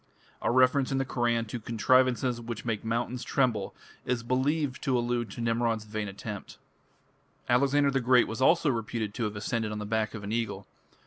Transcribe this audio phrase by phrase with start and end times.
[0.41, 2.41] A reference in the Koran to "contrivances...
[2.41, 6.57] which make mountains tremble" is believed to allude to Nimrod's vain attempt.
[7.47, 10.65] Alexander the Great was also reputed to have ascended on the back of an eagle.